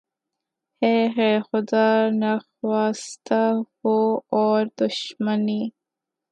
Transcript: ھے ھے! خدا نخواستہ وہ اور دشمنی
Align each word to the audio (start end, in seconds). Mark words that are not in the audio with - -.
ھے 0.81 0.93
ھے! 1.15 1.29
خدا 1.47 1.87
نخواستہ 2.13 3.41
وہ 3.81 3.97
اور 4.33 4.61
دشمنی 4.81 5.61